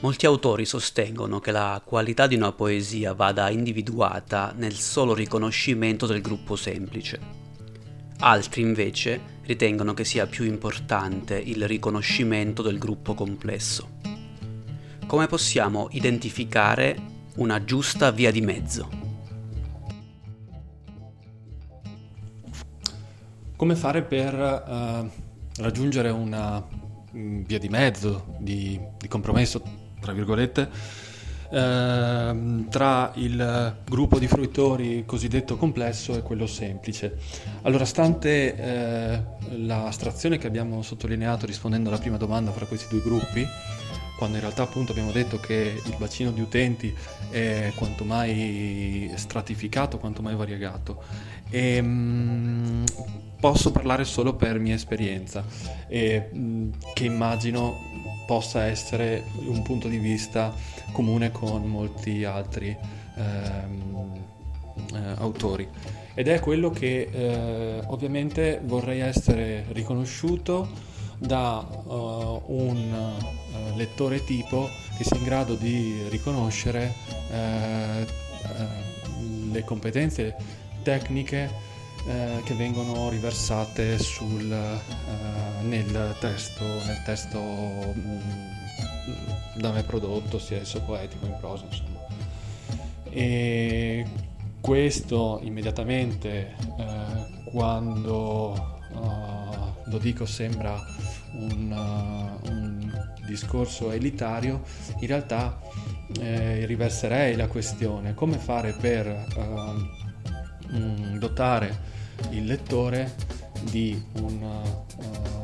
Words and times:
Molti 0.00 0.26
autori 0.26 0.66
sostengono 0.66 1.40
che 1.40 1.50
la 1.50 1.80
qualità 1.82 2.26
di 2.26 2.34
una 2.34 2.52
poesia 2.52 3.14
vada 3.14 3.48
individuata 3.48 4.52
nel 4.54 4.74
solo 4.74 5.14
riconoscimento 5.14 6.04
del 6.04 6.20
gruppo 6.20 6.54
semplice. 6.54 7.18
Altri 8.18 8.60
invece 8.60 9.40
ritengono 9.44 9.94
che 9.94 10.04
sia 10.04 10.26
più 10.26 10.44
importante 10.44 11.38
il 11.38 11.66
riconoscimento 11.66 12.60
del 12.60 12.76
gruppo 12.76 13.14
complesso. 13.14 13.94
Come 15.06 15.26
possiamo 15.28 15.88
identificare 15.92 16.96
una 17.36 17.64
giusta 17.64 18.10
via 18.10 18.30
di 18.30 18.42
mezzo? 18.42 18.90
Come 23.56 23.74
fare 23.76 24.02
per 24.02 24.34
uh, 24.34 25.10
raggiungere 25.62 26.10
una 26.10 26.62
mm, 27.16 27.44
via 27.44 27.58
di 27.58 27.68
mezzo, 27.70 28.36
di, 28.38 28.78
di 28.98 29.08
compromesso 29.08 29.84
tra 30.06 30.14
virgolette, 30.14 30.68
eh, 31.50 32.64
tra 32.70 33.12
il 33.14 33.76
gruppo 33.84 34.18
di 34.20 34.28
fruitori 34.28 35.02
cosiddetto 35.04 35.56
complesso 35.56 36.16
e 36.16 36.22
quello 36.22 36.46
semplice. 36.46 37.18
Allora, 37.62 37.84
stante 37.84 38.54
eh, 38.54 39.22
l'astrazione 39.56 40.38
che 40.38 40.46
abbiamo 40.46 40.82
sottolineato 40.82 41.44
rispondendo 41.44 41.88
alla 41.88 41.98
prima 41.98 42.16
domanda 42.16 42.52
fra 42.52 42.66
questi 42.66 42.86
due 42.88 43.02
gruppi, 43.02 43.44
quando 44.16 44.36
in 44.36 44.42
realtà 44.42 44.62
appunto 44.62 44.92
abbiamo 44.92 45.10
detto 45.10 45.38
che 45.38 45.82
il 45.84 45.94
bacino 45.98 46.30
di 46.30 46.40
utenti 46.40 46.94
è 47.30 47.72
quanto 47.74 48.04
mai 48.04 49.10
stratificato, 49.16 49.98
quanto 49.98 50.22
mai 50.22 50.36
variegato. 50.36 51.02
E, 51.50 51.76
ehm, 51.76 51.86
mh, 51.86 52.84
posso 53.40 53.72
parlare 53.72 54.04
solo 54.04 54.34
per 54.34 54.58
mia 54.60 54.74
esperienza, 54.74 55.44
e, 55.88 56.30
mh, 56.32 56.70
che 56.94 57.04
immagino 57.04 57.96
possa 58.26 58.64
essere 58.64 59.24
un 59.46 59.62
punto 59.62 59.88
di 59.88 59.98
vista 59.98 60.52
comune 60.92 61.30
con 61.30 61.62
molti 61.64 62.24
altri 62.24 62.76
ehm, 63.16 64.24
eh, 64.92 65.14
autori. 65.18 65.68
Ed 66.14 66.28
è 66.28 66.40
quello 66.40 66.70
che 66.70 67.08
eh, 67.10 67.82
ovviamente 67.86 68.60
vorrei 68.64 69.00
essere 69.00 69.66
riconosciuto 69.72 70.94
da 71.18 71.58
uh, 71.58 72.42
un 72.46 72.92
uh, 72.92 73.76
lettore 73.76 74.22
tipo 74.24 74.68
che 74.96 75.04
sia 75.04 75.16
in 75.16 75.24
grado 75.24 75.54
di 75.54 76.06
riconoscere 76.08 76.92
uh, 77.30 78.04
le 79.50 79.64
competenze 79.64 80.36
tecniche 80.82 81.64
che 82.44 82.54
vengono 82.54 83.08
riversate 83.08 83.98
sul, 83.98 84.46
nel 85.62 86.16
testo, 86.20 86.64
nel 86.64 87.02
testo 87.04 87.40
mh, 87.40 88.20
da 89.56 89.72
me 89.72 89.82
prodotto, 89.82 90.38
sia 90.38 90.60
esso 90.60 90.80
poetico 90.82 91.26
in 91.26 91.36
prosa, 91.38 91.64
insomma. 91.64 92.04
E 93.10 94.04
questo 94.60 95.38
immediatamente 95.42 96.56
eh, 96.78 97.44
quando 97.50 98.52
uh, 98.90 99.90
lo 99.90 99.98
dico 99.98 100.26
sembra 100.26 100.76
un, 101.34 101.70
uh, 101.70 102.50
un, 102.50 103.14
discorso 103.26 103.90
elitario, 103.90 104.62
in 105.00 105.06
realtà 105.08 105.60
eh, 106.20 106.64
riverserei 106.64 107.34
la 107.34 107.48
questione 107.48 108.14
come 108.14 108.38
fare 108.38 108.72
per 108.72 109.26
uh, 109.36 111.18
dotare 111.18 111.76
il 112.30 112.44
lettore 112.44 113.14
di 113.62 114.00
un 114.20 114.42
uh, 114.42 115.35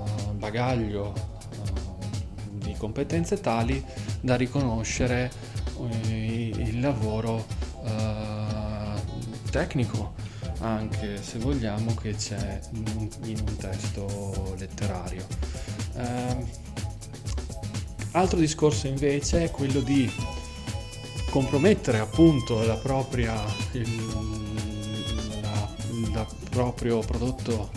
bagaglio 0.42 1.12
uh, 1.12 2.58
di 2.58 2.74
competenze 2.76 3.38
tali 3.38 3.82
da 4.20 4.34
riconoscere 4.34 5.30
uh, 5.76 5.86
il 6.10 6.80
lavoro 6.80 7.70
tecnico 9.50 10.14
anche 10.60 11.20
se 11.20 11.38
vogliamo 11.38 11.94
che 11.94 12.14
c'è 12.14 12.60
in, 12.72 13.38
un 13.40 13.56
testo 13.56 14.54
letterario. 14.56 15.26
Altro 18.12 18.38
discorso 18.38 18.86
invece 18.86 19.44
è 19.44 19.50
quello 19.50 19.80
di 19.80 20.10
compromettere 21.30 21.98
appunto 21.98 22.64
la 22.64 22.76
propria, 22.76 23.34
il, 23.72 25.40
la, 25.42 25.68
la 26.12 26.26
proprio 26.48 27.00
prodotto 27.00 27.70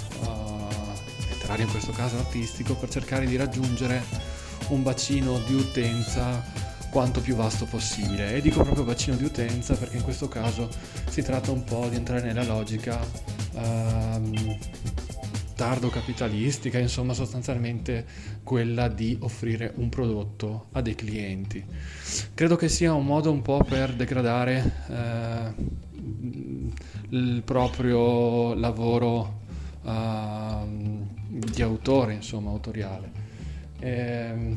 letterario, 1.46 1.66
in 1.66 1.72
questo 1.72 1.92
caso 1.92 2.18
artistico, 2.18 2.76
per 2.76 2.90
cercare 2.90 3.26
di 3.26 3.36
raggiungere 3.36 4.02
un 4.70 4.82
bacino 4.82 5.40
di 5.46 5.54
utenza 5.54 6.44
quanto 6.90 7.22
più 7.22 7.36
vasto 7.36 7.66
possibile. 7.66 8.36
E 8.36 8.42
dico 8.42 8.64
proprio 8.64 8.84
bacino 8.84 9.16
di 9.16 9.24
utenza 9.24 9.76
perché 9.76 9.98
in 9.98 10.04
questo 10.04 10.28
caso 10.28 10.70
si 11.08 11.22
tratta 11.22 11.52
un 11.52 11.64
po' 11.64 11.88
di 11.90 11.98
entrare 11.98 12.24
nella 12.24 12.44
logica 12.44 13.00
um, 13.54 14.58
tardo 15.56 15.90
capitalistica, 15.90 16.80
insomma 16.80 17.14
sostanzialmente 17.14 18.06
quella 18.44 18.88
di 18.88 19.18
offrire 19.22 19.72
un 19.76 19.90
prodotto 19.90 20.68
a 20.72 20.82
dei 20.82 20.96
clienti. 20.96 21.64
Credo 22.34 22.56
che 22.56 22.70
sia 22.70 22.94
un 22.94 23.06
modo 23.06 23.32
un 23.32 23.42
po' 23.42 23.64
per 23.64 23.94
degradare 23.94 24.74
eh, 24.90 25.54
il 27.10 27.42
proprio 27.46 28.54
lavoro 28.54 29.44
uh, 29.84 30.95
di 31.56 31.62
autore, 31.62 32.14
insomma, 32.14 32.52
autoriale. 32.52 33.12
Eh, 33.80 34.56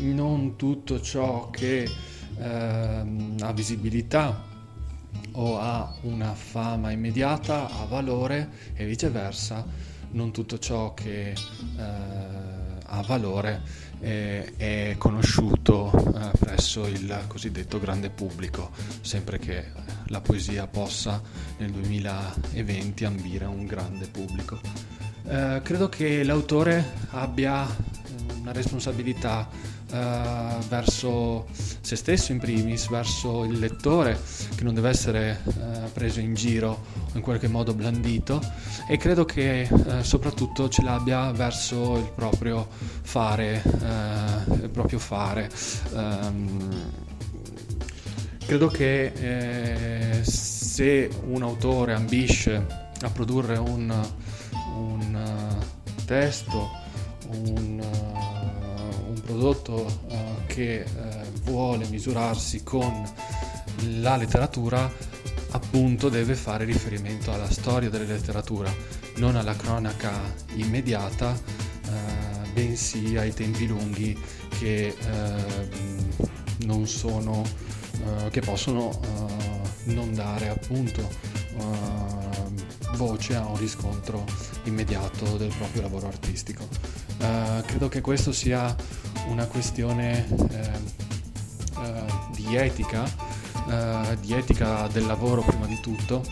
non 0.00 0.56
tutto 0.56 1.00
ciò 1.00 1.50
che 1.50 1.88
eh, 2.38 2.46
ha 3.40 3.52
visibilità 3.52 4.44
o 5.32 5.58
ha 5.58 5.94
una 6.02 6.34
fama 6.34 6.90
immediata 6.90 7.68
ha 7.68 7.84
valore 7.84 8.50
e 8.74 8.84
viceversa 8.86 9.64
non 10.10 10.32
tutto 10.32 10.58
ciò 10.58 10.94
che 10.94 11.30
eh, 11.30 11.36
ha 12.90 13.02
valore 13.02 13.62
eh, 14.00 14.54
è 14.56 14.94
conosciuto 14.96 15.92
eh, 15.92 16.30
presso 16.38 16.86
il 16.86 17.24
cosiddetto 17.26 17.78
grande 17.78 18.10
pubblico, 18.10 18.70
sempre 19.00 19.38
che 19.38 19.66
la 20.06 20.20
poesia 20.20 20.66
possa 20.66 21.20
nel 21.58 21.70
2020 21.70 23.04
ambire 23.04 23.44
a 23.44 23.48
un 23.48 23.66
grande 23.66 24.06
pubblico. 24.06 25.07
Eh, 25.26 25.60
credo 25.62 25.88
che 25.88 26.22
l'autore 26.22 26.84
abbia 27.10 27.66
una 28.40 28.52
responsabilità 28.52 29.48
uh, 29.90 30.58
verso 30.68 31.46
se 31.52 31.96
stesso 31.96 32.32
in 32.32 32.38
primis, 32.38 32.88
verso 32.88 33.44
il 33.44 33.58
lettore 33.58 34.18
che 34.54 34.64
non 34.64 34.74
deve 34.74 34.88
essere 34.88 35.40
uh, 35.44 35.92
preso 35.92 36.20
in 36.20 36.34
giro 36.34 36.84
o 37.12 37.16
in 37.16 37.20
qualche 37.20 37.48
modo 37.48 37.74
blandito 37.74 38.40
e 38.88 38.96
credo 38.96 39.24
che 39.24 39.68
uh, 39.70 40.02
soprattutto 40.02 40.68
ce 40.68 40.82
l'abbia 40.82 41.30
verso 41.32 41.96
il 41.96 42.10
proprio 42.14 42.68
fare, 43.02 43.62
il 43.64 44.70
proprio 44.70 44.98
fare. 44.98 45.50
Um, 45.92 47.06
credo 48.46 48.68
che 48.68 49.12
eh, 49.14 50.24
se 50.24 51.10
un 51.26 51.42
autore 51.42 51.92
ambisce 51.92 52.87
a 53.02 53.10
produrre 53.10 53.56
un, 53.56 53.94
un 54.74 55.64
testo, 56.04 56.70
un 57.28 57.80
prodotto 59.28 59.84
uh, 60.08 60.46
che 60.46 60.84
uh, 60.84 61.40
vuole 61.42 61.86
misurarsi 61.88 62.62
con 62.62 63.06
la 64.00 64.16
letteratura 64.16 64.90
appunto 65.50 66.08
deve 66.08 66.34
fare 66.34 66.64
riferimento 66.64 67.30
alla 67.30 67.50
storia 67.50 67.90
della 67.90 68.04
letteratura, 68.04 68.72
non 69.16 69.36
alla 69.36 69.54
cronaca 69.54 70.12
immediata, 70.54 71.30
uh, 71.30 72.52
bensì 72.52 73.18
ai 73.18 73.34
tempi 73.34 73.66
lunghi 73.66 74.18
che 74.58 74.96
non 76.64 76.86
sono 76.88 77.44
che 78.30 78.40
possono 78.40 78.98
non 79.84 80.12
dare 80.14 80.48
appunto 80.48 81.08
voce 82.96 83.34
a 83.34 83.46
un 83.46 83.56
riscontro 83.56 84.24
immediato 84.64 85.36
del 85.36 85.52
proprio 85.56 85.82
lavoro 85.82 86.06
artistico. 86.06 86.66
credo 87.66 87.88
che 87.88 88.00
questo 88.00 88.32
sia 88.32 88.74
una 89.28 89.46
questione 89.46 90.26
eh, 90.50 90.70
eh, 91.78 92.04
di 92.34 92.56
etica, 92.56 93.04
eh, 93.68 94.16
di 94.20 94.32
etica 94.32 94.88
del 94.88 95.06
lavoro 95.06 95.42
prima 95.42 95.66
di 95.66 95.78
tutto 95.80 96.22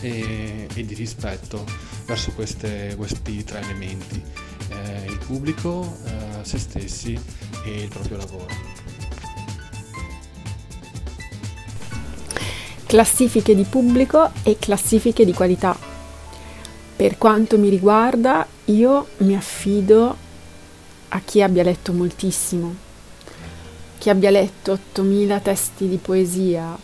e, 0.00 0.68
e 0.72 0.84
di 0.84 0.94
rispetto 0.94 1.64
verso 2.06 2.32
queste, 2.32 2.94
questi 2.96 3.42
tre 3.44 3.60
elementi, 3.60 4.22
eh, 4.68 5.04
il 5.06 5.18
pubblico, 5.18 5.96
eh, 6.04 6.44
se 6.44 6.58
stessi 6.58 7.18
e 7.64 7.82
il 7.82 7.88
proprio 7.88 8.18
lavoro. 8.18 8.73
Classifiche 12.86 13.54
di 13.54 13.64
pubblico 13.64 14.30
e 14.42 14.56
classifiche 14.58 15.24
di 15.24 15.32
qualità. 15.32 15.76
Per 16.96 17.18
quanto 17.18 17.58
mi 17.58 17.68
riguarda, 17.68 18.46
io 18.66 19.08
mi 19.18 19.34
affido 19.34 20.16
a 21.08 21.20
chi 21.20 21.42
abbia 21.42 21.62
letto 21.62 21.92
moltissimo. 21.92 22.74
chi 23.98 24.10
abbia 24.10 24.30
letto 24.30 24.72
8000 24.72 25.40
testi 25.40 25.88
di 25.88 25.96
poesia 25.96 26.76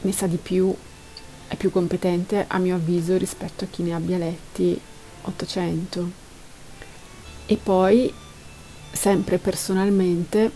ne 0.00 0.12
sa 0.12 0.26
di 0.26 0.36
più, 0.36 0.74
è 1.46 1.54
più 1.56 1.70
competente 1.70 2.44
a 2.48 2.58
mio 2.58 2.74
avviso 2.74 3.16
rispetto 3.16 3.64
a 3.64 3.68
chi 3.70 3.82
ne 3.82 3.94
abbia 3.94 4.18
letti 4.18 4.78
800. 5.22 6.10
E 7.46 7.56
poi, 7.56 8.12
sempre 8.92 9.38
personalmente, 9.38 10.50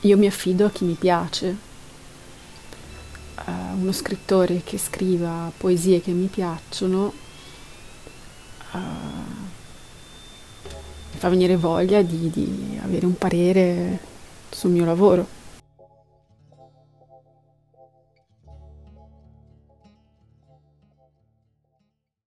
io 0.00 0.16
mi 0.16 0.26
affido 0.26 0.66
a 0.66 0.70
chi 0.70 0.84
mi 0.84 0.94
piace. 0.94 1.65
Uh, 3.46 3.80
uno 3.80 3.92
scrittore 3.92 4.62
che 4.64 4.76
scriva 4.76 5.52
poesie 5.56 6.00
che 6.00 6.10
mi 6.10 6.26
piacciono 6.26 7.12
uh, 8.72 8.78
mi 11.12 11.18
fa 11.18 11.28
venire 11.28 11.56
voglia 11.56 12.02
di, 12.02 12.28
di 12.28 12.78
avere 12.82 13.06
un 13.06 13.16
parere 13.16 14.00
sul 14.50 14.70
mio 14.70 14.84
lavoro. 14.84 15.26